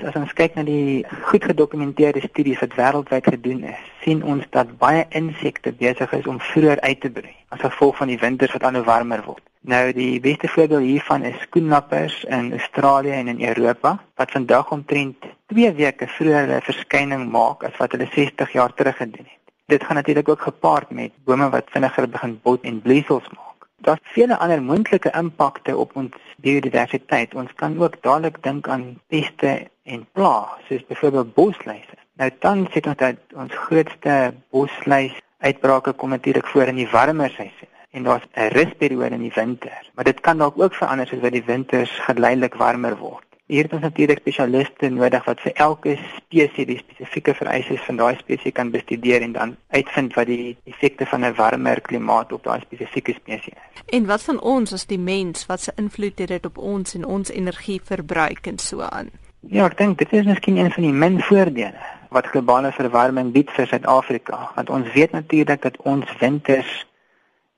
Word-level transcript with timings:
As 0.00 0.14
ons 0.16 0.32
kyk 0.32 0.54
na 0.56 0.62
die 0.64 1.04
goed 1.28 1.44
gedokumenteerde 1.44 2.22
studies 2.24 2.60
wat 2.62 2.76
wêreldwyd 2.78 3.26
gedoen 3.34 3.66
is, 3.68 3.80
sien 4.00 4.22
ons 4.24 4.46
dat 4.54 4.70
baie 4.80 5.02
insekte 5.18 5.72
besig 5.76 6.14
is 6.16 6.28
om 6.30 6.38
vroeër 6.40 6.80
uit 6.80 7.00
te 7.00 7.10
broei 7.12 7.34
as 7.50 7.60
gevolg 7.60 7.98
van 7.98 8.08
die 8.08 8.18
winters 8.18 8.52
wat 8.54 8.64
aanhou 8.64 8.84
warmer 8.86 9.20
word. 9.26 9.42
Nou 9.60 9.82
die 9.92 10.20
beste 10.24 10.48
voorbeeld 10.48 10.86
hiervan 10.86 11.26
is 11.28 11.40
skoenlappers 11.42 12.22
in 12.24 12.52
Australië 12.56 13.12
en 13.18 13.28
in 13.34 13.42
Europa 13.44 13.98
wat 14.16 14.30
vandag 14.30 14.70
omtrent 14.72 15.26
2 15.52 15.72
weke 15.82 16.08
vroeër 16.16 16.46
hulle 16.46 16.62
verskyning 16.70 17.26
maak 17.34 17.66
as 17.68 17.76
wat 17.82 17.92
hulle 17.92 18.08
60 18.14 18.56
jaar 18.56 18.74
terug 18.74 18.96
gedoen 19.02 19.26
het. 19.26 19.38
Dit 19.74 19.84
gaan 19.84 20.00
natuurlik 20.00 20.28
ook 20.28 20.48
gepaard 20.48 20.90
met 20.90 21.12
bome 21.24 21.50
wat 21.50 21.68
vinniger 21.74 22.08
begin 22.08 22.38
bot 22.42 22.64
en 22.64 22.80
bloeisels 22.80 23.28
maak. 23.34 23.68
Daar's 23.82 24.14
vele 24.14 24.38
ander 24.38 24.62
moontlike 24.62 25.12
impakte 25.16 25.76
op 25.76 25.96
ons 25.96 26.16
biodiversiteit. 26.36 27.34
Ons 27.34 27.52
kan 27.54 27.78
ook 27.82 28.02
dadelik 28.02 28.42
dink 28.42 28.68
aan 28.68 29.00
peste 29.08 29.68
en 29.90 30.06
plaas, 30.12 30.60
soos 30.68 30.86
byvoorbeeld 30.86 31.34
bosluise. 31.34 31.98
Nou 32.20 32.30
dan 32.44 32.66
sê 32.70 32.82
ons 32.84 33.00
dat 33.00 33.36
ons 33.42 33.58
grootste 33.66 34.16
bosluis 34.54 35.16
uitbrake 35.40 35.92
kom 35.92 36.12
natuurlik 36.14 36.46
voor 36.46 36.72
in 36.72 36.82
die 36.82 36.90
warmer 36.92 37.30
seisoene 37.30 37.78
en 37.90 38.02
daar's 38.02 38.26
'n 38.34 38.52
rusperiode 38.54 39.14
in 39.14 39.26
die 39.26 39.32
winter. 39.34 39.90
Maar 39.94 40.04
dit 40.04 40.20
kan 40.20 40.38
dalk 40.38 40.60
ook 40.62 40.74
verander 40.74 41.06
soos 41.06 41.20
wat 41.20 41.32
die 41.32 41.44
winters 41.44 41.90
geleidelik 41.98 42.54
warmer 42.54 42.96
word. 42.96 43.24
Hier 43.46 43.62
het 43.62 43.72
ons 43.72 43.82
natuurlik 43.82 44.18
spesialiste 44.18 44.88
nodig 44.88 45.24
wat 45.24 45.40
vir 45.40 45.52
elke 45.52 45.98
spesies 46.16 46.66
die 46.66 46.78
spesifieke 46.78 47.34
vereistes 47.34 47.80
van 47.80 47.96
daai 47.96 48.16
spesies 48.16 48.52
kan 48.52 48.70
bestudeer 48.70 49.22
en 49.22 49.32
dan 49.32 49.56
uitvind 49.68 50.14
wat 50.14 50.26
die 50.26 50.56
effekte 50.64 51.06
van 51.06 51.24
'n 51.24 51.34
warmer 51.34 51.80
klimaat 51.80 52.32
op 52.32 52.44
daai 52.44 52.60
spesifieke 52.60 53.12
spesies 53.12 53.54
is. 53.54 53.82
En 53.86 54.06
wat 54.06 54.22
van 54.22 54.40
ons 54.40 54.72
as 54.72 54.86
die 54.86 54.98
mens, 54.98 55.46
wat 55.46 55.60
se 55.60 55.72
invloed 55.76 56.18
het 56.18 56.28
dit 56.28 56.46
op 56.46 56.58
ons 56.58 56.94
en 56.94 57.04
ons 57.04 57.30
energieverbruik 57.30 58.46
en 58.46 58.58
so 58.58 58.80
aan? 58.80 59.10
Ja, 59.48 59.64
ek 59.64 59.78
dink 59.78 59.96
dit 59.96 60.10
is 60.12 60.26
miskien 60.28 60.58
een 60.60 60.68
van 60.68 60.84
die 60.84 60.92
min 60.92 61.14
voordele 61.24 61.86
wat 62.12 62.26
globale 62.28 62.72
verwarming 62.76 63.30
bied 63.32 63.48
vir 63.56 63.68
Suid-Afrika, 63.70 64.50
want 64.56 64.68
ons 64.70 64.90
weet 64.92 65.14
natuurlik 65.16 65.62
dat 65.62 65.78
ons 65.88 66.04
winters 66.20 66.72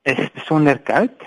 is 0.07 0.21
besonder 0.37 0.79
koud 0.79 1.27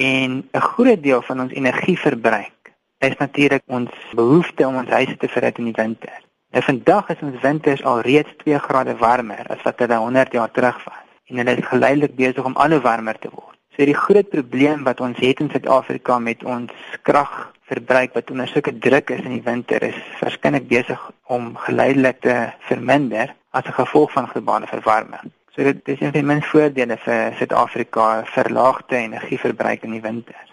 en 0.00 0.48
'n 0.52 0.64
groot 0.72 1.02
deel 1.02 1.22
van 1.22 1.40
ons 1.40 1.52
energieverbruik 1.52 2.72
is 2.98 3.16
natuurlik 3.18 3.62
ons 3.66 3.90
behoefte 4.14 4.66
om 4.66 4.76
ons 4.76 4.88
huise 4.88 5.16
te 5.16 5.28
verhit 5.28 5.58
in 5.58 5.64
die 5.64 5.82
winter. 5.82 6.16
Nou 6.50 6.62
vandag 6.64 7.08
is 7.08 7.20
ons 7.22 7.40
winters 7.40 7.84
al 7.84 8.00
reeds 8.00 8.32
2 8.36 8.58
grade 8.58 8.96
warmer 8.96 9.44
as 9.48 9.62
wat 9.62 9.78
hulle 9.78 9.96
100 9.96 10.32
jaar 10.32 10.50
terug 10.50 10.84
was 10.84 11.04
en 11.26 11.36
hulle 11.36 11.56
is 11.56 11.66
geleidelik 11.66 12.14
besig 12.16 12.44
om 12.44 12.56
al 12.56 12.70
hoe 12.70 12.80
warmer 12.80 13.18
te 13.18 13.28
word. 13.30 13.47
So 13.78 13.86
die 13.86 13.94
groot 13.94 14.26
probleem 14.32 14.80
wat 14.82 14.98
ons 15.06 15.20
het 15.22 15.38
in 15.38 15.52
Suid-Afrika 15.52 16.16
met 16.18 16.40
ons 16.42 16.72
kragverbruik 17.06 18.16
wat 18.16 18.32
onder 18.34 18.50
sulke 18.50 18.72
druk 18.74 19.12
is 19.14 19.22
in 19.22 19.36
die 19.36 19.44
winter 19.44 19.86
is 19.86 20.00
verskynlik 20.18 20.66
besig 20.66 21.04
om 21.30 21.52
geleidelik 21.68 22.18
te 22.26 22.34
verminder 22.66 23.30
as 23.54 23.70
gevolg 23.78 24.10
van 24.16 24.26
globale 24.32 24.66
verwarming. 24.66 25.30
So 25.54 25.62
dit 25.62 25.94
is 25.94 26.02
een 26.02 26.10
van 26.10 26.18
die 26.18 26.26
min 26.32 26.42
voordele 26.50 26.98
vir 27.06 27.38
Suid-Afrika, 27.38 28.08
verlaagde 28.34 28.98
energieverbruik 28.98 29.86
in 29.86 29.94
die 29.94 30.06
winter. 30.10 30.48